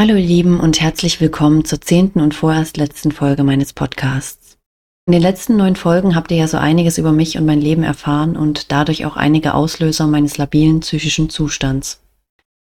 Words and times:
Hallo 0.00 0.14
ihr 0.14 0.26
Lieben 0.26 0.60
und 0.60 0.80
herzlich 0.80 1.20
willkommen 1.20 1.66
zur 1.66 1.82
zehnten 1.82 2.22
und 2.22 2.34
vorerst 2.34 2.78
letzten 2.78 3.12
Folge 3.12 3.44
meines 3.44 3.74
Podcasts. 3.74 4.56
In 5.04 5.12
den 5.12 5.20
letzten 5.20 5.58
neun 5.58 5.76
Folgen 5.76 6.16
habt 6.16 6.30
ihr 6.30 6.38
ja 6.38 6.48
so 6.48 6.56
einiges 6.56 6.96
über 6.96 7.12
mich 7.12 7.36
und 7.36 7.44
mein 7.44 7.60
Leben 7.60 7.82
erfahren 7.82 8.34
und 8.34 8.72
dadurch 8.72 9.04
auch 9.04 9.18
einige 9.18 9.52
Auslöser 9.52 10.06
meines 10.06 10.38
labilen 10.38 10.80
psychischen 10.80 11.28
Zustands. 11.28 12.00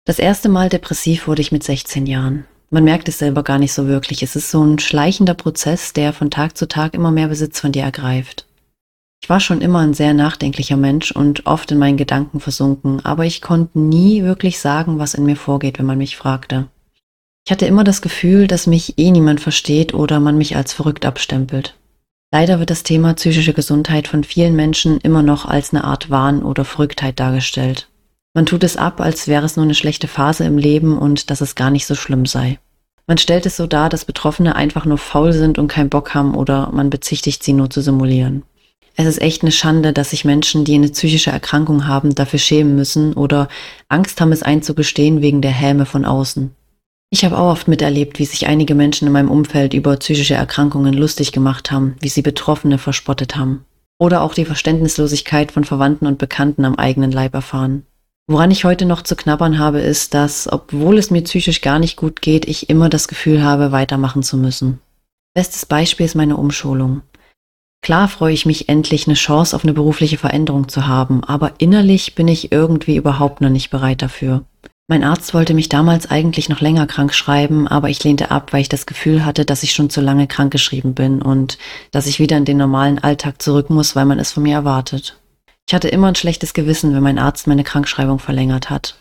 Das 0.05 0.19
erste 0.19 0.49
Mal 0.49 0.69
depressiv 0.69 1.27
wurde 1.27 1.41
ich 1.41 1.51
mit 1.51 1.63
16 1.63 2.05
Jahren. 2.05 2.45
Man 2.69 2.83
merkt 2.83 3.09
es 3.09 3.17
selber 3.17 3.41
gar 3.41 3.57
nicht 3.57 3.73
so 3.73 3.87
wirklich. 3.87 4.21
Es 4.21 4.35
ist 4.35 4.51
so 4.51 4.63
ein 4.63 4.77
schleichender 4.77 5.33
Prozess, 5.33 5.93
der 5.93 6.13
von 6.13 6.29
Tag 6.29 6.55
zu 6.55 6.67
Tag 6.67 6.93
immer 6.93 7.09
mehr 7.09 7.29
Besitz 7.29 7.59
von 7.59 7.71
dir 7.71 7.81
ergreift. 7.81 8.45
Ich 9.23 9.29
war 9.31 9.39
schon 9.39 9.61
immer 9.61 9.79
ein 9.79 9.95
sehr 9.95 10.13
nachdenklicher 10.13 10.77
Mensch 10.77 11.11
und 11.11 11.47
oft 11.47 11.71
in 11.71 11.79
meinen 11.79 11.97
Gedanken 11.97 12.39
versunken, 12.39 13.03
aber 13.03 13.25
ich 13.25 13.41
konnte 13.41 13.79
nie 13.79 14.21
wirklich 14.21 14.59
sagen, 14.59 14.99
was 14.99 15.15
in 15.15 15.25
mir 15.25 15.35
vorgeht, 15.35 15.79
wenn 15.79 15.87
man 15.87 15.97
mich 15.97 16.17
fragte. 16.17 16.67
Ich 17.47 17.51
hatte 17.51 17.67
immer 17.67 17.83
das 17.83 18.01
Gefühl, 18.01 18.47
dass 18.47 18.65
mich 18.65 18.97
eh 18.97 19.11
niemand 19.11 19.39
versteht 19.39 19.93
oder 19.93 20.19
man 20.19 20.35
mich 20.35 20.55
als 20.55 20.73
verrückt 20.73 21.05
abstempelt. 21.05 21.75
Leider 22.33 22.57
wird 22.57 22.71
das 22.71 22.81
Thema 22.81 23.13
psychische 23.13 23.53
Gesundheit 23.53 24.07
von 24.07 24.23
vielen 24.23 24.55
Menschen 24.55 24.99
immer 25.01 25.21
noch 25.21 25.45
als 25.45 25.71
eine 25.71 25.83
Art 25.83 26.09
Wahn 26.09 26.41
oder 26.41 26.65
Verrücktheit 26.65 27.19
dargestellt. 27.19 27.87
Man 28.33 28.47
tut 28.47 28.63
es 28.63 28.77
ab, 28.77 28.99
als 28.99 29.27
wäre 29.27 29.45
es 29.45 29.57
nur 29.57 29.63
eine 29.63 29.75
schlechte 29.75 30.07
Phase 30.07 30.43
im 30.43 30.57
Leben 30.57 30.97
und 30.97 31.29
dass 31.29 31.39
es 31.39 31.53
gar 31.53 31.69
nicht 31.69 31.85
so 31.85 31.93
schlimm 31.93 32.25
sei. 32.25 32.57
Man 33.05 33.19
stellt 33.19 33.45
es 33.45 33.57
so 33.57 33.67
dar, 33.67 33.89
dass 33.89 34.05
Betroffene 34.05 34.55
einfach 34.55 34.85
nur 34.85 34.97
faul 34.97 35.31
sind 35.31 35.59
und 35.59 35.67
keinen 35.67 35.89
Bock 35.89 36.15
haben 36.15 36.33
oder 36.33 36.71
man 36.71 36.89
bezichtigt 36.89 37.43
sie 37.43 37.53
nur 37.53 37.69
zu 37.69 37.81
simulieren. 37.81 38.41
Es 38.95 39.05
ist 39.05 39.21
echt 39.21 39.43
eine 39.43 39.51
Schande, 39.51 39.93
dass 39.93 40.09
sich 40.09 40.25
Menschen, 40.25 40.65
die 40.65 40.73
eine 40.73 40.89
psychische 40.89 41.29
Erkrankung 41.29 41.85
haben, 41.85 42.15
dafür 42.15 42.39
schämen 42.39 42.75
müssen 42.75 43.13
oder 43.13 43.49
Angst 43.87 44.19
haben, 44.19 44.31
es 44.31 44.41
einzugestehen 44.41 45.21
wegen 45.21 45.41
der 45.41 45.51
Häme 45.51 45.85
von 45.85 46.05
außen. 46.05 46.55
Ich 47.15 47.23
habe 47.23 47.37
auch 47.37 47.49
oft 47.49 47.69
miterlebt, 47.69 48.19
wie 48.19 48.25
sich 48.25 48.45
einige 48.45 48.75
Menschen 48.75 49.07
in 49.07 49.13
meinem 49.13 49.31
Umfeld 49.31 49.73
über 49.73 49.95
psychische 49.95 50.33
Erkrankungen 50.33 50.93
lustig 50.93 51.31
gemacht 51.31 51.71
haben, 51.71 51.95
wie 52.01 52.09
sie 52.09 52.21
Betroffene 52.21 52.77
verspottet 52.77 53.37
haben. 53.37 53.63
Oder 53.97 54.21
auch 54.21 54.33
die 54.33 54.43
Verständnislosigkeit 54.43 55.53
von 55.53 55.63
Verwandten 55.63 56.07
und 56.07 56.17
Bekannten 56.17 56.65
am 56.65 56.75
eigenen 56.75 57.13
Leib 57.13 57.33
erfahren. 57.33 57.85
Woran 58.27 58.51
ich 58.51 58.65
heute 58.65 58.85
noch 58.85 59.01
zu 59.01 59.15
knabbern 59.15 59.59
habe, 59.59 59.79
ist, 59.79 60.13
dass, 60.13 60.51
obwohl 60.51 60.97
es 60.97 61.09
mir 61.09 61.21
psychisch 61.21 61.61
gar 61.61 61.79
nicht 61.79 61.95
gut 61.95 62.21
geht, 62.21 62.49
ich 62.49 62.69
immer 62.69 62.89
das 62.89 63.07
Gefühl 63.07 63.41
habe, 63.41 63.71
weitermachen 63.71 64.21
zu 64.21 64.35
müssen. 64.35 64.81
Bestes 65.33 65.65
Beispiel 65.65 66.07
ist 66.07 66.15
meine 66.15 66.35
Umschulung. 66.35 67.01
Klar 67.81 68.09
freue 68.09 68.33
ich 68.33 68.45
mich 68.45 68.67
endlich, 68.67 69.07
eine 69.07 69.15
Chance 69.15 69.55
auf 69.55 69.63
eine 69.63 69.71
berufliche 69.71 70.17
Veränderung 70.17 70.67
zu 70.67 70.85
haben, 70.85 71.23
aber 71.23 71.53
innerlich 71.59 72.13
bin 72.13 72.27
ich 72.27 72.51
irgendwie 72.51 72.97
überhaupt 72.97 73.39
noch 73.39 73.49
nicht 73.49 73.69
bereit 73.69 74.01
dafür. 74.01 74.43
Mein 74.87 75.03
Arzt 75.03 75.33
wollte 75.33 75.55
mich 75.55 75.67
damals 75.67 76.11
eigentlich 76.11 76.47
noch 76.47 76.61
länger 76.61 76.85
krank 76.85 77.11
schreiben, 77.11 77.67
aber 77.67 77.89
ich 77.89 78.03
lehnte 78.03 78.29
ab, 78.29 78.53
weil 78.53 78.61
ich 78.61 78.69
das 78.69 78.85
Gefühl 78.85 79.25
hatte, 79.25 79.43
dass 79.43 79.63
ich 79.63 79.73
schon 79.73 79.89
zu 79.89 79.99
lange 79.99 80.27
krankgeschrieben 80.27 80.93
bin 80.93 81.23
und 81.23 81.57
dass 81.89 82.05
ich 82.05 82.19
wieder 82.19 82.37
in 82.37 82.45
den 82.45 82.57
normalen 82.57 82.99
Alltag 82.99 83.41
zurück 83.41 83.71
muss, 83.71 83.95
weil 83.95 84.05
man 84.05 84.19
es 84.19 84.31
von 84.31 84.43
mir 84.43 84.53
erwartet. 84.53 85.19
Ich 85.67 85.73
hatte 85.73 85.87
immer 85.87 86.09
ein 86.09 86.15
schlechtes 86.15 86.53
Gewissen, 86.53 86.93
wenn 86.93 87.01
mein 87.01 87.17
Arzt 87.17 87.47
meine 87.47 87.63
Krankschreibung 87.63 88.19
verlängert 88.19 88.69
hat. 88.69 88.95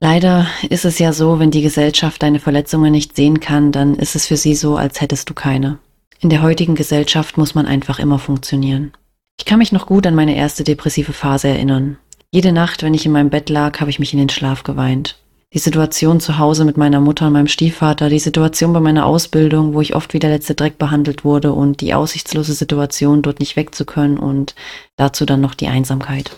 Leider 0.00 0.46
ist 0.70 0.86
es 0.86 0.98
ja 0.98 1.12
so, 1.12 1.38
wenn 1.38 1.50
die 1.50 1.60
Gesellschaft 1.60 2.22
deine 2.22 2.40
Verletzungen 2.40 2.92
nicht 2.92 3.14
sehen 3.14 3.38
kann, 3.38 3.72
dann 3.72 3.94
ist 3.94 4.16
es 4.16 4.26
für 4.26 4.38
sie 4.38 4.54
so, 4.54 4.76
als 4.76 5.02
hättest 5.02 5.28
du 5.28 5.34
keine. 5.34 5.78
In 6.20 6.30
der 6.30 6.40
heutigen 6.40 6.76
Gesellschaft 6.76 7.36
muss 7.36 7.54
man 7.54 7.66
einfach 7.66 7.98
immer 7.98 8.18
funktionieren. 8.18 8.92
Ich 9.38 9.44
kann 9.44 9.58
mich 9.58 9.72
noch 9.72 9.84
gut 9.86 10.06
an 10.06 10.14
meine 10.14 10.34
erste 10.34 10.64
depressive 10.64 11.12
Phase 11.12 11.48
erinnern. 11.48 11.98
Jede 12.30 12.52
Nacht, 12.52 12.82
wenn 12.82 12.94
ich 12.94 13.04
in 13.04 13.12
meinem 13.12 13.28
Bett 13.28 13.50
lag, 13.50 13.80
habe 13.80 13.90
ich 13.90 13.98
mich 13.98 14.14
in 14.14 14.18
den 14.18 14.30
Schlaf 14.30 14.62
geweint 14.62 15.16
die 15.54 15.58
Situation 15.58 16.20
zu 16.20 16.38
Hause 16.38 16.64
mit 16.64 16.76
meiner 16.76 17.00
Mutter 17.00 17.26
und 17.26 17.32
meinem 17.32 17.48
Stiefvater, 17.48 18.08
die 18.08 18.18
Situation 18.18 18.72
bei 18.72 18.80
meiner 18.80 19.06
Ausbildung, 19.06 19.74
wo 19.74 19.80
ich 19.80 19.94
oft 19.94 20.12
wie 20.12 20.18
der 20.18 20.30
letzte 20.30 20.54
Dreck 20.54 20.78
behandelt 20.78 21.24
wurde 21.24 21.52
und 21.52 21.80
die 21.80 21.94
aussichtslose 21.94 22.52
Situation, 22.52 23.22
dort 23.22 23.40
nicht 23.40 23.56
weg 23.56 23.74
zu 23.74 23.84
können 23.84 24.18
und 24.18 24.54
dazu 24.96 25.24
dann 25.24 25.40
noch 25.40 25.54
die 25.54 25.68
Einsamkeit. 25.68 26.32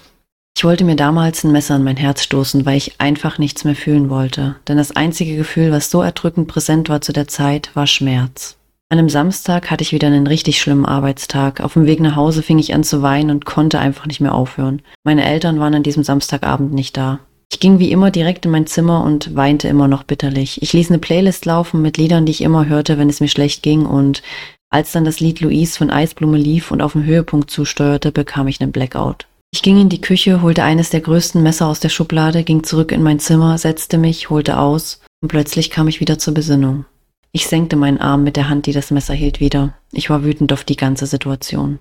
Ich 0.57 0.65
wollte 0.65 0.85
mir 0.85 0.97
damals 0.97 1.45
ein 1.45 1.53
Messer 1.53 1.77
in 1.77 1.85
mein 1.85 1.97
Herz 1.97 2.25
stoßen, 2.25 2.67
weil 2.67 2.77
ich 2.77 3.01
einfach 3.01 3.39
nichts 3.39 3.65
mehr 3.65 3.77
fühlen 3.77 4.11
wollte. 4.11 4.57
Denn 4.67 4.77
das 4.77 4.91
einzige 4.91 5.37
Gefühl, 5.37 5.71
was 5.71 5.89
so 5.89 6.03
erdrückend 6.03 6.49
präsent 6.49 6.89
war 6.89 7.01
zu 7.01 7.13
der 7.13 7.29
Zeit, 7.29 7.71
war 7.75 7.87
Schmerz. 7.87 8.57
An 8.91 8.99
einem 8.99 9.09
Samstag 9.09 9.71
hatte 9.71 9.83
ich 9.83 9.93
wieder 9.93 10.09
einen 10.09 10.27
richtig 10.27 10.61
schlimmen 10.61 10.85
Arbeitstag. 10.85 11.61
Auf 11.61 11.75
dem 11.75 11.87
Weg 11.87 12.01
nach 12.01 12.17
Hause 12.17 12.43
fing 12.43 12.59
ich 12.59 12.75
an 12.75 12.83
zu 12.83 13.03
weinen 13.03 13.31
und 13.31 13.45
konnte 13.45 13.79
einfach 13.79 14.07
nicht 14.07 14.21
mehr 14.21 14.35
aufhören. 14.35 14.83
Meine 15.05 15.25
Eltern 15.25 15.61
waren 15.61 15.75
an 15.75 15.83
diesem 15.83 16.03
Samstagabend 16.03 16.73
nicht 16.73 16.97
da. 16.97 17.21
Ich 17.51 17.61
ging 17.61 17.79
wie 17.79 17.91
immer 17.91 18.11
direkt 18.11 18.45
in 18.45 18.51
mein 18.51 18.67
Zimmer 18.67 19.05
und 19.05 19.35
weinte 19.35 19.69
immer 19.69 19.89
noch 19.89 20.03
bitterlich. 20.03 20.61
Ich 20.63 20.73
ließ 20.73 20.91
eine 20.91 20.99
Playlist 20.99 21.47
laufen 21.47 21.81
mit 21.81 21.97
Liedern, 21.97 22.27
die 22.27 22.33
ich 22.33 22.43
immer 22.43 22.69
hörte, 22.69 22.99
wenn 22.99 23.09
es 23.09 23.21
mir 23.21 23.29
schlecht 23.29 23.63
ging 23.63 23.87
und 23.87 24.23
als 24.71 24.93
dann 24.93 25.07
das 25.07 25.21
Lied 25.21 25.41
Louise 25.41 25.79
von 25.79 25.91
Eisblume 25.91 26.37
lief 26.37 26.71
und 26.71 26.83
auf 26.83 26.93
den 26.93 27.05
Höhepunkt 27.05 27.51
zusteuerte, 27.51 28.13
bekam 28.13 28.49
ich 28.49 28.61
einen 28.61 28.73
Blackout. 28.73 29.27
Ich 29.51 29.63
ging 29.63 29.81
in 29.81 29.89
die 29.89 30.03
Küche, 30.03 30.43
holte 30.43 30.63
eines 30.63 30.91
der 30.91 31.01
größten 31.01 31.43
Messer 31.43 31.67
aus 31.67 31.81
der 31.81 31.89
Schublade, 31.89 32.45
ging 32.45 32.65
zurück 32.65 32.93
in 32.93 33.03
mein 33.03 33.19
Zimmer, 33.19 33.57
setzte 33.57 33.97
mich, 33.97 34.29
holte 34.29 34.59
aus 34.59 35.01
und 35.23 35.29
plötzlich 35.29 35.71
kam 35.71 35.89
ich 35.89 36.01
wieder 36.01 36.19
zur 36.19 36.35
Besinnung. 36.35 36.85
Ich 37.33 37.47
senkte 37.47 37.77
meinen 37.77 37.99
Arm 37.99 38.25
mit 38.25 38.37
der 38.37 38.51
Hand, 38.51 38.67
die 38.67 38.73
das 38.73 38.91
Messer 38.91 39.15
hielt, 39.15 39.41
wieder. 39.41 39.73
Ich 39.93 40.11
war 40.11 40.23
wütend 40.23 40.53
auf 40.53 40.65
die 40.65 40.77
ganze 40.77 41.07
Situation. 41.07 41.79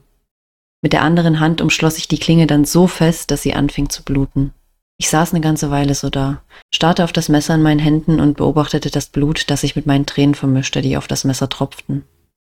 Mit 0.81 0.93
der 0.93 1.01
anderen 1.01 1.41
Hand 1.41 1.61
umschloss 1.61 1.97
ich 1.97 2.07
die 2.07 2.19
Klinge 2.19 2.47
dann 2.47 2.63
so 2.63 2.87
fest, 2.87 3.31
dass 3.31 3.41
sie 3.41 3.53
anfing 3.53 3.89
zu 3.89 4.03
bluten. 4.03 4.53
Ich 4.99 5.09
saß 5.09 5.33
eine 5.33 5.41
ganze 5.41 5.69
Weile 5.69 5.93
so 5.93 6.09
da, 6.09 6.41
starrte 6.73 7.03
auf 7.03 7.13
das 7.13 7.29
Messer 7.29 7.55
in 7.55 7.61
meinen 7.61 7.79
Händen 7.79 8.19
und 8.19 8.37
beobachtete 8.37 8.89
das 8.89 9.07
Blut, 9.07 9.49
das 9.49 9.61
sich 9.61 9.75
mit 9.75 9.85
meinen 9.85 10.07
Tränen 10.07 10.33
vermischte, 10.33 10.81
die 10.81 10.97
auf 10.97 11.07
das 11.07 11.23
Messer 11.23 11.49
tropften. 11.49 12.03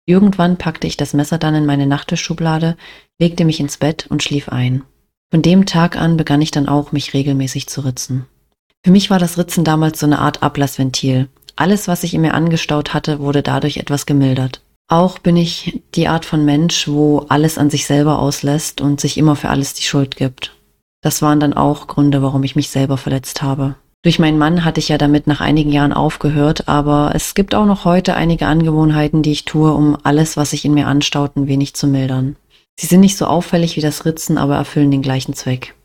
Irgendwann 0.06 0.58
packte 0.58 0.88
ich 0.88 0.96
das 0.96 1.14
Messer 1.14 1.38
dann 1.38 1.56
in 1.56 1.66
meine 1.66 1.86
Nachttischschublade, 1.86 2.78
legte 3.20 3.44
mich 3.44 3.60
ins 3.60 3.76
Bett 3.76 4.08
und 4.10 4.24
schlief 4.24 4.48
ein. 4.48 4.84
Von 5.30 5.42
dem 5.42 5.66
Tag 5.66 5.98
an 5.98 6.16
begann 6.16 6.42
ich 6.42 6.52
dann 6.52 6.70
auch, 6.70 6.94
mich 6.94 7.14
regelmäßig 7.14 7.68
zu 7.68 7.82
ritzen. 7.82 8.26
Für 8.86 8.92
mich 8.92 9.10
war 9.10 9.20
das 9.20 9.38
Ritzen 9.38 9.66
damals 9.66 10.00
so 10.00 10.06
eine 10.06 10.20
Art 10.20 10.42
Ablassventil. 10.42 11.28
Alles, 11.58 11.90
was 11.90 12.02
sich 12.02 12.14
in 12.14 12.22
mir 12.22 12.34
angestaut 12.34 12.94
hatte, 12.94 13.20
wurde 13.20 13.44
dadurch 13.44 13.76
etwas 13.76 14.06
gemildert. 14.06 14.62
Auch 14.88 15.20
bin 15.20 15.36
ich 15.36 15.82
die 15.96 16.08
Art 16.08 16.24
von 16.24 16.46
Mensch, 16.46 16.88
wo 16.88 17.26
alles 17.28 17.58
an 17.58 17.70
sich 17.70 17.86
selber 17.86 18.20
auslässt 18.20 18.80
und 18.80 19.02
sich 19.02 19.18
immer 19.18 19.36
für 19.36 19.50
alles 19.50 19.74
die 19.74 19.84
Schuld 19.84 20.16
gibt. 20.16 20.57
Das 21.02 21.22
waren 21.22 21.40
dann 21.40 21.54
auch 21.54 21.88
Gründe, 21.88 22.22
warum 22.22 22.44
ich 22.44 22.56
mich 22.56 22.70
selber 22.70 22.98
verletzt 22.98 23.42
habe. 23.42 23.76
Durch 24.04 24.20
meinen 24.20 24.38
Mann 24.38 24.64
hatte 24.64 24.80
ich 24.80 24.90
ja 24.90 24.98
damit 24.98 25.28
nach 25.28 25.42
einigen 25.42 25.72
Jahren 25.72 25.92
aufgehört, 25.92 26.68
aber 26.68 27.12
es 27.14 27.34
gibt 27.34 27.56
auch 27.56 27.66
noch 27.66 27.84
heute 27.84 28.16
einige 28.16 28.48
Angewohnheiten, 28.48 29.22
die 29.22 29.32
ich 29.32 29.46
tue, 29.46 29.74
um 29.74 29.98
alles, 30.04 30.38
was 30.38 30.52
sich 30.52 30.64
in 30.66 30.74
mir 30.74 30.88
anstaut, 30.88 31.36
ein 31.36 31.48
wenig 31.48 31.74
zu 31.74 31.88
mildern. 31.88 32.36
Sie 32.80 32.88
sind 32.88 33.02
nicht 33.02 33.18
so 33.18 33.26
auffällig 33.26 33.76
wie 33.76 33.82
das 33.82 34.06
Ritzen, 34.06 34.38
aber 34.38 34.56
erfüllen 34.56 34.92
den 34.92 35.02
gleichen 35.02 35.34
Zweck. 35.34 35.76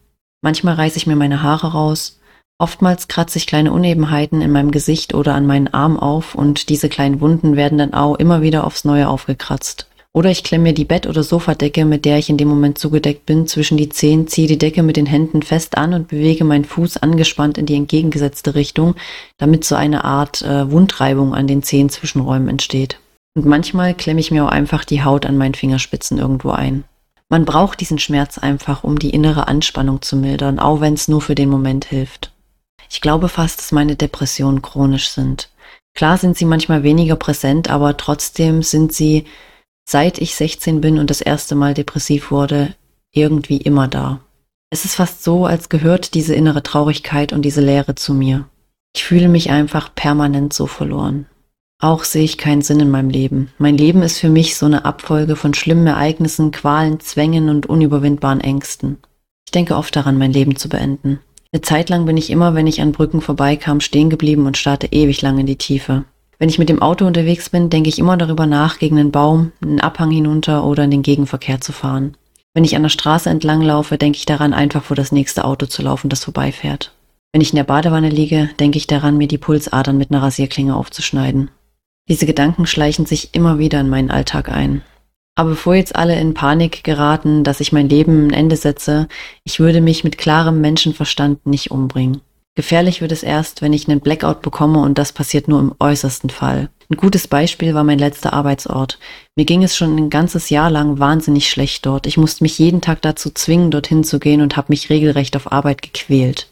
Manchmal 0.43 0.75
reiße 0.75 0.99
ich 0.99 1.07
mir 1.07 1.17
meine 1.17 1.43
Haare 1.43 1.73
raus, 1.73 2.21
oftmals 2.59 3.09
kratze 3.09 3.39
ich 3.39 3.47
kleine 3.47 3.73
Unebenheiten 3.73 4.41
in 4.41 4.53
meinem 4.53 4.71
Gesicht 4.71 5.15
oder 5.15 5.35
an 5.35 5.47
meinen 5.47 5.69
Arm 5.69 5.99
auf 5.99 6.35
und 6.35 6.69
diese 6.69 6.89
kleinen 6.89 7.21
Wunden 7.21 7.57
werden 7.57 7.79
dann 7.79 7.95
auch 7.95 8.17
immer 8.17 8.43
wieder 8.43 8.65
aufs 8.65 8.85
Neue 8.85 9.09
aufgekratzt. 9.09 9.89
Oder 10.15 10.31
ich 10.31 10.45
klemme 10.45 10.65
mir 10.65 10.75
die 10.75 10.85
Bett- 10.85 11.07
oder 11.07 11.23
Sofadecke, 11.23 11.87
mit 11.87 12.05
der 12.05 12.19
ich 12.19 12.29
in 12.29 12.37
dem 12.37 12.49
Moment 12.49 12.77
zugedeckt 12.77 13.25
bin, 13.25 13.47
zwischen 13.47 13.79
die 13.79 13.89
Zehen, 13.89 14.29
ziehe 14.29 14.47
die 14.47 14.59
Decke 14.59 14.83
mit 14.83 14.97
den 14.97 15.07
Händen 15.07 15.43
fest 15.43 15.79
an 15.79 15.95
und 15.95 16.09
bewege 16.09 16.45
meinen 16.45 16.67
Fuß 16.67 16.99
angespannt 16.99 17.57
in 17.57 17.65
die 17.65 17.77
entgegengesetzte 17.77 18.55
Richtung, 18.55 18.95
damit 19.39 19.65
so 19.65 19.75
eine 19.75 20.05
Art 20.05 20.43
äh, 20.43 20.71
Wundreibung 20.71 21.35
an 21.35 21.47
den 21.47 21.63
Zehenzwischenräumen 21.63 22.49
entsteht. 22.49 22.99
Und 23.35 23.47
manchmal 23.47 23.95
klemme 23.95 24.21
ich 24.21 24.31
mir 24.31 24.45
auch 24.45 24.51
einfach 24.51 24.85
die 24.85 25.03
Haut 25.03 25.25
an 25.25 25.39
meinen 25.39 25.55
Fingerspitzen 25.55 26.19
irgendwo 26.19 26.51
ein. 26.51 26.85
Man 27.31 27.47
braucht 27.47 27.81
diesen 27.81 27.99
Schmerz 27.99 28.37
einfach, 28.37 28.85
um 28.85 28.99
die 28.99 29.09
innere 29.09 29.49
Anspannung 29.49 30.03
zu 30.03 30.17
mildern, 30.17 30.59
auch 30.59 30.83
wenn 30.83 30.93
es 30.93 31.09
nur 31.09 31.23
für 31.23 31.35
den 31.35 31.49
Moment 31.49 31.87
hilft. 31.87 32.33
Ich 32.91 33.01
glaube 33.01 33.31
fast, 33.31 33.61
dass 33.61 33.73
meine 33.73 33.97
Depressionen 33.97 34.61
chronisch 34.61 35.09
sind. 35.09 35.49
Klar 35.95 36.19
sind 36.19 36.37
sie 36.37 36.45
manchmal 36.45 36.83
weniger 36.83 37.17
präsent, 37.17 37.71
aber 37.71 37.97
trotzdem 37.97 38.63
sind 38.63 38.93
sie 38.93 39.25
seit 39.85 40.19
ich 40.19 40.35
16 40.35 40.81
bin 40.81 40.99
und 40.99 41.11
das 41.11 41.21
erste 41.21 41.55
Mal 41.55 41.75
depressiv 41.75 42.31
wurde, 42.31 42.75
irgendwie 43.13 43.59
immer 43.59 43.89
da. 43.89 44.21
Es 44.71 44.85
ist 44.85 44.95
fast 44.95 45.23
so, 45.23 45.45
als 45.45 45.69
gehört 45.69 46.15
diese 46.15 46.35
innere 46.35 46.63
Traurigkeit 46.63 47.33
und 47.33 47.43
diese 47.43 47.61
Leere 47.61 47.95
zu 47.95 48.15
mir. 48.15 48.47
Ich 48.95 49.05
fühle 49.05 49.29
mich 49.29 49.51
einfach 49.51 49.95
permanent 49.95 50.53
so 50.53 50.67
verloren. 50.67 51.27
Auch 51.79 52.05
sehe 52.05 52.25
ich 52.25 52.39
keinen 52.39 52.63
Sinn 52.63 52.81
in 52.81 52.91
meinem 52.91 53.11
Leben. 53.11 53.51
Mein 53.59 53.77
Leben 53.77 54.03
ist 54.03 54.19
für 54.19 54.29
mich 54.29 54.57
so 54.57 54.67
eine 54.67 54.85
Abfolge 54.85 55.35
von 55.35 55.53
schlimmen 55.53 55.87
Ereignissen, 55.87 56.53
Qualen, 56.53 57.01
Zwängen 57.01 57.49
und 57.49 57.67
unüberwindbaren 57.67 58.41
Ängsten. 58.41 58.99
Ich 59.47 59.53
denke 59.53 59.77
oft 59.77 59.95
daran, 59.97 60.17
mein 60.17 60.33
Leben 60.33 60.57
zu 60.57 60.69
beenden. 60.69 61.19
Eine 61.53 61.63
Zeit 61.63 61.91
lang 61.91 62.07
bin 62.07 62.17
ich 62.17 62.31
immer, 62.31 62.55
wenn 62.55 62.67
ich 62.67 62.81
an 62.81 62.93
Brücken 62.93 63.21
vorbeikam, 63.21 63.81
stehen 63.81 64.09
geblieben 64.09 64.47
und 64.47 64.57
starrte 64.57 64.87
ewig 64.93 65.21
lang 65.23 65.39
in 65.39 65.47
die 65.47 65.57
Tiefe. 65.57 66.05
Wenn 66.43 66.49
ich 66.49 66.59
mit 66.59 66.69
dem 66.69 66.83
Auto 66.83 67.07
unterwegs 67.07 67.51
bin, 67.51 67.71
denke 67.71 67.89
ich 67.89 68.01
immer 68.01 68.17
darüber 68.17 68.47
nach, 68.47 68.81
gegen 68.81 68.99
einen 68.99 69.13
Baum, 69.13 69.53
einen 69.63 69.79
Abhang 69.79 70.11
hinunter 70.11 70.65
oder 70.65 70.83
in 70.83 70.91
den 70.91 71.03
Gegenverkehr 71.03 71.61
zu 71.61 71.71
fahren. 71.71 72.17
Wenn 72.53 72.65
ich 72.65 72.75
an 72.75 72.83
der 72.83 72.89
Straße 72.89 73.31
entlang 73.31 73.63
laufe, 73.63 73.97
denke 73.97 74.17
ich 74.17 74.27
daran, 74.27 74.53
einfach 74.53 74.83
vor 74.83 74.97
das 74.97 75.13
nächste 75.13 75.45
Auto 75.45 75.67
zu 75.67 75.83
laufen, 75.83 76.09
das 76.09 76.25
vorbeifährt. 76.25 76.97
Wenn 77.31 77.43
ich 77.43 77.53
in 77.53 77.59
der 77.59 77.63
Badewanne 77.63 78.09
liege, 78.09 78.51
denke 78.59 78.77
ich 78.77 78.89
daran, 78.89 79.19
mir 79.19 79.29
die 79.29 79.39
Pulsadern 79.39 79.97
mit 79.97 80.11
einer 80.11 80.21
Rasierklinge 80.21 80.75
aufzuschneiden. 80.75 81.53
Diese 82.09 82.27
Gedanken 82.27 82.67
schleichen 82.67 83.07
sich 83.07 83.37
immer 83.37 83.61
wieder 83.61 83.79
in 83.79 83.89
meinen 83.89 84.11
Alltag 84.11 84.49
ein. 84.49 84.83
Aber 85.37 85.51
bevor 85.51 85.77
jetzt 85.77 85.95
alle 85.95 86.19
in 86.19 86.35
Panik 86.35 86.83
geraten, 86.83 87.45
dass 87.45 87.61
ich 87.61 87.71
mein 87.71 87.89
Leben 87.89 88.27
ein 88.27 88.33
Ende 88.33 88.57
setze, 88.57 89.07
ich 89.45 89.61
würde 89.61 89.81
mich 89.81 90.03
mit 90.03 90.19
klarem 90.19 90.61
Menschenverstand 90.61 91.47
nicht 91.47 91.71
umbringen. 91.71 92.21
Gefährlich 92.55 93.01
wird 93.01 93.13
es 93.13 93.23
erst, 93.23 93.63
wenn 93.63 93.73
ich 93.73 93.89
einen 93.89 94.01
Blackout 94.01 94.43
bekomme 94.43 94.81
und 94.81 94.99
das 94.99 95.13
passiert 95.13 95.49
nur 95.49 95.59
im 95.59 95.75
äußersten 95.79 96.29
Fall. 96.29 96.69
Ein 96.91 96.99
gutes 96.99 97.27
Beispiel 97.27 97.73
war 97.73 97.85
mein 97.85 97.99
letzter 97.99 98.35
Arbeitsort. 98.35 98.99
Mir 99.37 99.47
ging 99.47 99.63
es 99.63 99.75
schon 99.75 99.97
ein 99.97 100.11
ganzes 100.11 100.51
Jahr 100.51 100.71
lang 100.71 100.99
wahnsinnig 100.99 101.49
schlecht 101.49 101.87
dort. 101.87 102.07
Ich 102.07 102.19
musste 102.19 102.45
mich 102.45 102.59
jeden 102.59 102.83
Tag 102.83 103.01
dazu 103.01 103.31
zwingen, 103.31 103.71
dorthin 103.71 104.05
zu 104.05 104.19
gehen 104.19 104.43
und 104.43 104.59
habe 104.59 104.67
mich 104.69 104.91
regelrecht 104.91 105.35
auf 105.35 105.51
Arbeit 105.51 105.81
gequält. 105.81 106.49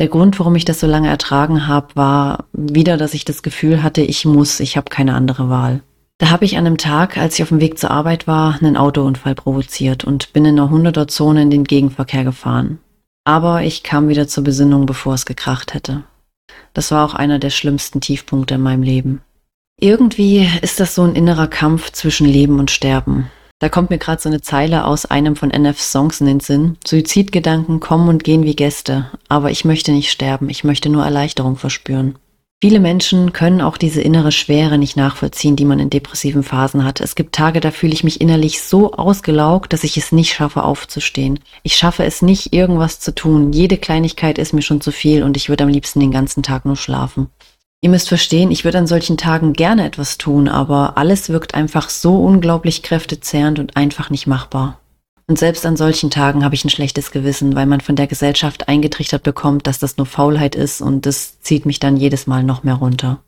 Der 0.00 0.08
Grund, 0.08 0.40
warum 0.40 0.56
ich 0.56 0.64
das 0.64 0.80
so 0.80 0.88
lange 0.88 1.08
ertragen 1.08 1.68
habe, 1.68 1.94
war 1.94 2.46
wieder, 2.52 2.96
dass 2.96 3.14
ich 3.14 3.24
das 3.24 3.44
Gefühl 3.44 3.84
hatte, 3.84 4.02
ich 4.02 4.24
muss, 4.24 4.58
ich 4.58 4.76
habe 4.76 4.90
keine 4.90 5.14
andere 5.14 5.48
Wahl. 5.50 5.82
Da 6.18 6.30
habe 6.30 6.44
ich 6.44 6.56
an 6.56 6.66
einem 6.66 6.78
Tag, 6.78 7.16
als 7.16 7.36
ich 7.36 7.44
auf 7.44 7.50
dem 7.50 7.60
Weg 7.60 7.78
zur 7.78 7.92
Arbeit 7.92 8.26
war, 8.26 8.58
einen 8.60 8.76
Autounfall 8.76 9.36
provoziert 9.36 10.02
und 10.02 10.32
bin 10.32 10.44
in 10.44 10.58
einer 10.58 10.72
100er 10.72 11.06
Zone 11.06 11.42
in 11.42 11.50
den 11.50 11.62
Gegenverkehr 11.62 12.24
gefahren. 12.24 12.80
Aber 13.24 13.62
ich 13.62 13.82
kam 13.82 14.08
wieder 14.08 14.28
zur 14.28 14.44
Besinnung, 14.44 14.86
bevor 14.86 15.14
es 15.14 15.26
gekracht 15.26 15.74
hätte. 15.74 16.04
Das 16.74 16.90
war 16.90 17.04
auch 17.04 17.14
einer 17.14 17.38
der 17.38 17.50
schlimmsten 17.50 18.00
Tiefpunkte 18.00 18.54
in 18.54 18.60
meinem 18.60 18.82
Leben. 18.82 19.22
Irgendwie 19.80 20.48
ist 20.62 20.78
das 20.78 20.94
so 20.94 21.02
ein 21.02 21.16
innerer 21.16 21.48
Kampf 21.48 21.90
zwischen 21.90 22.26
Leben 22.26 22.58
und 22.60 22.70
Sterben. 22.70 23.30
Da 23.60 23.68
kommt 23.68 23.90
mir 23.90 23.98
gerade 23.98 24.20
so 24.20 24.28
eine 24.28 24.42
Zeile 24.42 24.84
aus 24.84 25.06
einem 25.06 25.36
von 25.36 25.48
NFs 25.48 25.90
Songs 25.90 26.20
in 26.20 26.26
den 26.26 26.40
Sinn. 26.40 26.76
Suizidgedanken 26.86 27.80
kommen 27.80 28.08
und 28.08 28.24
gehen 28.24 28.44
wie 28.44 28.56
Gäste, 28.56 29.10
aber 29.28 29.50
ich 29.50 29.64
möchte 29.64 29.92
nicht 29.92 30.10
sterben, 30.10 30.50
ich 30.50 30.64
möchte 30.64 30.90
nur 30.90 31.04
Erleichterung 31.04 31.56
verspüren. 31.56 32.16
Viele 32.64 32.80
Menschen 32.80 33.34
können 33.34 33.60
auch 33.60 33.76
diese 33.76 34.00
innere 34.00 34.32
Schwere 34.32 34.78
nicht 34.78 34.96
nachvollziehen, 34.96 35.54
die 35.54 35.66
man 35.66 35.78
in 35.78 35.90
depressiven 35.90 36.42
Phasen 36.42 36.82
hat. 36.82 36.98
Es 37.02 37.14
gibt 37.14 37.34
Tage, 37.34 37.60
da 37.60 37.70
fühle 37.70 37.92
ich 37.92 38.04
mich 38.04 38.22
innerlich 38.22 38.62
so 38.62 38.94
ausgelaugt, 38.94 39.74
dass 39.74 39.84
ich 39.84 39.98
es 39.98 40.12
nicht 40.12 40.32
schaffe, 40.32 40.62
aufzustehen. 40.62 41.40
Ich 41.62 41.76
schaffe 41.76 42.04
es 42.04 42.22
nicht, 42.22 42.54
irgendwas 42.54 43.00
zu 43.00 43.14
tun. 43.14 43.52
Jede 43.52 43.76
Kleinigkeit 43.76 44.38
ist 44.38 44.54
mir 44.54 44.62
schon 44.62 44.80
zu 44.80 44.92
viel 44.92 45.24
und 45.24 45.36
ich 45.36 45.50
würde 45.50 45.64
am 45.64 45.68
liebsten 45.68 46.00
den 46.00 46.10
ganzen 46.10 46.42
Tag 46.42 46.64
nur 46.64 46.76
schlafen. 46.76 47.28
Ihr 47.82 47.90
müsst 47.90 48.08
verstehen, 48.08 48.50
ich 48.50 48.64
würde 48.64 48.78
an 48.78 48.86
solchen 48.86 49.18
Tagen 49.18 49.52
gerne 49.52 49.84
etwas 49.84 50.16
tun, 50.16 50.48
aber 50.48 50.96
alles 50.96 51.28
wirkt 51.28 51.54
einfach 51.54 51.90
so 51.90 52.16
unglaublich 52.16 52.82
kräftezehrend 52.82 53.58
und 53.58 53.76
einfach 53.76 54.08
nicht 54.08 54.26
machbar. 54.26 54.80
Und 55.26 55.38
selbst 55.38 55.64
an 55.64 55.76
solchen 55.76 56.10
Tagen 56.10 56.44
habe 56.44 56.54
ich 56.54 56.64
ein 56.64 56.70
schlechtes 56.70 57.10
Gewissen, 57.10 57.54
weil 57.54 57.66
man 57.66 57.80
von 57.80 57.96
der 57.96 58.06
Gesellschaft 58.06 58.68
eingetrichtert 58.68 59.22
bekommt, 59.22 59.66
dass 59.66 59.78
das 59.78 59.96
nur 59.96 60.06
Faulheit 60.06 60.54
ist 60.54 60.82
und 60.82 61.06
das 61.06 61.40
zieht 61.40 61.64
mich 61.64 61.80
dann 61.80 61.96
jedes 61.96 62.26
Mal 62.26 62.42
noch 62.42 62.62
mehr 62.62 62.74
runter. 62.74 63.20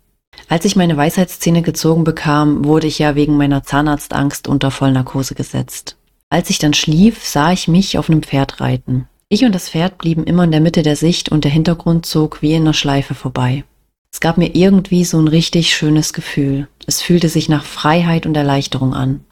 Als 0.49 0.67
ich 0.67 0.77
meine 0.77 0.97
Weisheitszähne 0.97 1.63
gezogen 1.63 2.05
bekam, 2.05 2.65
wurde 2.65 2.87
ich 2.87 2.99
ja 2.99 3.15
wegen 3.15 3.37
meiner 3.39 3.63
Zahnarztangst 3.63 4.47
unter 4.47 4.71
Vollnarkose 4.71 5.35
gesetzt. 5.35 5.97
Als 6.29 6.51
ich 6.51 6.59
dann 6.59 6.75
schlief, 6.75 7.25
sah 7.25 7.53
ich 7.53 7.69
mich 7.69 7.97
auf 7.97 8.11
einem 8.11 8.23
Pferd 8.23 8.61
reiten. 8.61 9.09
Ich 9.29 9.45
und 9.45 9.55
das 9.55 9.71
Pferd 9.71 9.99
blieben 9.99 10.25
immer 10.25 10.45
in 10.45 10.51
der 10.51 10.61
Mitte 10.61 10.83
der 10.83 10.97
Sicht 10.97 11.31
und 11.31 11.45
der 11.45 11.51
Hintergrund 11.51 12.05
zog 12.05 12.43
wie 12.43 12.53
in 12.53 12.63
einer 12.63 12.75
Schleife 12.75 13.15
vorbei. 13.15 13.65
Es 14.13 14.21
gab 14.21 14.39
mir 14.39 14.55
irgendwie 14.55 15.05
so 15.05 15.19
ein 15.19 15.29
richtig 15.29 15.75
schönes 15.75 16.13
Gefühl. 16.13 16.69
Es 16.87 17.03
fühlte 17.03 17.29
sich 17.29 17.49
nach 17.49 17.65
Freiheit 17.65 18.27
und 18.27 18.37
Erleichterung 18.37 18.95
an. 18.95 19.25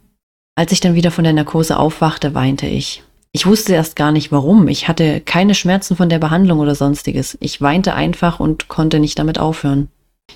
Als 0.57 0.71
ich 0.71 0.81
dann 0.81 0.95
wieder 0.95 1.11
von 1.11 1.25
der 1.25 1.33
Narkose 1.33 1.79
aufwachte, 1.79 2.35
weinte 2.35 2.67
ich. 2.67 3.03
Ich 3.33 3.47
wusste 3.47 3.73
erst 3.73 3.97
gar 3.97 4.13
nicht 4.13 4.31
warum. 4.31 4.69
Ich 4.69 4.87
hatte 4.87 5.21
keine 5.21 5.57
Schmerzen 5.57 5.97
von 5.97 6.09
der 6.09 6.21
Behandlung 6.21 6.61
oder 6.61 6.77
sonstiges. 6.77 7.37
Ich 7.41 7.61
weinte 7.61 7.95
einfach 7.95 8.39
und 8.39 8.69
konnte 8.69 9.01
nicht 9.01 9.19
damit 9.19 9.41
aufhören. 9.41 9.89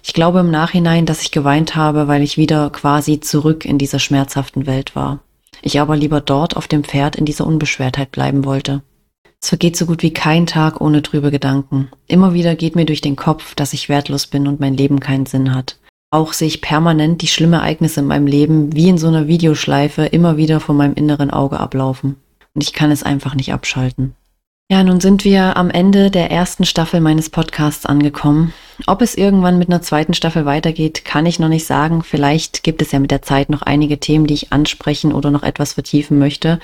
Ich 0.02 0.14
glaube 0.14 0.40
im 0.40 0.50
Nachhinein, 0.50 1.06
dass 1.06 1.22
ich 1.22 1.30
geweint 1.30 1.76
habe, 1.76 2.08
weil 2.08 2.22
ich 2.22 2.36
wieder 2.36 2.70
quasi 2.70 3.20
zurück 3.20 3.64
in 3.64 3.78
dieser 3.78 4.00
schmerzhaften 4.00 4.66
Welt 4.66 4.96
war. 4.96 5.20
Ich 5.62 5.80
aber 5.80 5.96
lieber 5.96 6.20
dort 6.20 6.56
auf 6.56 6.66
dem 6.66 6.82
Pferd 6.82 7.14
in 7.14 7.24
dieser 7.24 7.46
Unbeschwertheit 7.46 8.10
bleiben 8.10 8.44
wollte. 8.44 8.82
Es 9.40 9.50
vergeht 9.50 9.76
so 9.76 9.86
gut 9.86 10.02
wie 10.02 10.12
kein 10.12 10.46
Tag 10.46 10.80
ohne 10.80 11.02
trübe 11.02 11.30
Gedanken. 11.30 11.90
Immer 12.08 12.34
wieder 12.34 12.56
geht 12.56 12.74
mir 12.74 12.86
durch 12.86 13.00
den 13.00 13.14
Kopf, 13.14 13.54
dass 13.54 13.72
ich 13.72 13.88
wertlos 13.88 14.26
bin 14.26 14.48
und 14.48 14.58
mein 14.58 14.74
Leben 14.74 14.98
keinen 14.98 15.26
Sinn 15.26 15.54
hat. 15.54 15.78
Auch 16.10 16.32
sehe 16.32 16.48
ich 16.48 16.62
permanent 16.62 17.20
die 17.20 17.26
schlimmen 17.26 17.54
Ereignisse 17.54 18.00
in 18.00 18.06
meinem 18.06 18.26
Leben 18.26 18.74
wie 18.74 18.88
in 18.88 18.98
so 18.98 19.08
einer 19.08 19.26
Videoschleife 19.26 20.06
immer 20.06 20.36
wieder 20.36 20.58
vor 20.58 20.74
meinem 20.74 20.94
inneren 20.94 21.30
Auge 21.30 21.60
ablaufen. 21.60 22.16
Und 22.54 22.62
ich 22.62 22.72
kann 22.72 22.90
es 22.90 23.02
einfach 23.02 23.34
nicht 23.34 23.52
abschalten. 23.52 24.14
Ja, 24.70 24.84
nun 24.84 25.00
sind 25.00 25.24
wir 25.24 25.56
am 25.56 25.70
Ende 25.70 26.10
der 26.10 26.30
ersten 26.30 26.66
Staffel 26.66 27.00
meines 27.00 27.30
Podcasts 27.30 27.86
angekommen. 27.86 28.52
Ob 28.86 29.00
es 29.00 29.14
irgendwann 29.14 29.58
mit 29.58 29.68
einer 29.68 29.80
zweiten 29.80 30.12
Staffel 30.12 30.44
weitergeht, 30.44 31.06
kann 31.06 31.24
ich 31.24 31.38
noch 31.38 31.48
nicht 31.48 31.66
sagen. 31.66 32.02
Vielleicht 32.02 32.62
gibt 32.64 32.82
es 32.82 32.92
ja 32.92 32.98
mit 32.98 33.10
der 33.10 33.22
Zeit 33.22 33.48
noch 33.48 33.62
einige 33.62 33.98
Themen, 33.98 34.26
die 34.26 34.34
ich 34.34 34.52
ansprechen 34.52 35.12
oder 35.12 35.30
noch 35.30 35.42
etwas 35.42 35.72
vertiefen 35.72 36.18
möchte. 36.18 36.58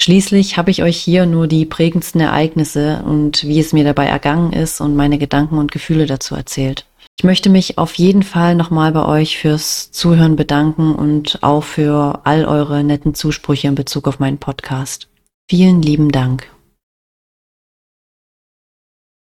Schließlich 0.00 0.56
habe 0.56 0.70
ich 0.70 0.82
euch 0.82 0.96
hier 0.96 1.26
nur 1.26 1.46
die 1.46 1.66
prägendsten 1.66 2.20
Ereignisse 2.20 3.02
und 3.04 3.42
wie 3.42 3.60
es 3.60 3.72
mir 3.72 3.84
dabei 3.84 4.06
ergangen 4.06 4.52
ist 4.52 4.80
und 4.80 4.96
meine 4.96 5.18
Gedanken 5.18 5.58
und 5.58 5.72
Gefühle 5.72 6.06
dazu 6.06 6.36
erzählt. 6.36 6.86
Ich 7.20 7.24
möchte 7.24 7.50
mich 7.50 7.76
auf 7.76 7.96
jeden 7.96 8.22
Fall 8.22 8.54
nochmal 8.54 8.92
bei 8.92 9.04
euch 9.04 9.36
fürs 9.36 9.92
Zuhören 9.92 10.36
bedanken 10.36 10.94
und 10.94 11.42
auch 11.42 11.62
für 11.62 12.22
all 12.24 12.46
eure 12.46 12.82
netten 12.82 13.12
Zusprüche 13.12 13.68
in 13.68 13.74
Bezug 13.74 14.08
auf 14.08 14.20
meinen 14.20 14.38
Podcast. 14.38 15.06
Vielen 15.46 15.82
lieben 15.82 16.10
Dank. 16.10 16.50